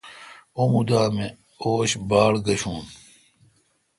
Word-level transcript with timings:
اں 0.57 0.65
مودہ 0.71 1.01
می 1.15 1.27
اوش 1.61 1.91
باڑگشوں۔ 2.09 2.79